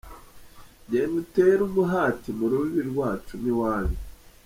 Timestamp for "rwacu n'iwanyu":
2.91-3.99